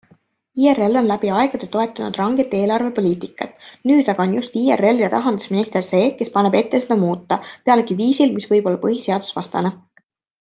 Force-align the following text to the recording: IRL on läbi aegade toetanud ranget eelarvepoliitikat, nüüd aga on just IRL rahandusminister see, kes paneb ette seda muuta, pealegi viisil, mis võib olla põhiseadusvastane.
IRL 0.61 0.95
on 1.01 1.07
läbi 1.09 1.29
aegade 1.39 1.67
toetanud 1.73 2.15
ranget 2.21 2.55
eelarvepoliitikat, 2.59 3.59
nüüd 3.91 4.09
aga 4.13 4.25
on 4.29 4.33
just 4.37 4.57
IRL 4.61 5.03
rahandusminister 5.15 5.85
see, 5.89 6.01
kes 6.23 6.33
paneb 6.39 6.57
ette 6.63 6.81
seda 6.87 6.97
muuta, 7.03 7.39
pealegi 7.69 7.99
viisil, 8.01 8.33
mis 8.39 8.49
võib 8.55 8.71
olla 8.73 8.81
põhiseadusvastane. 8.87 9.75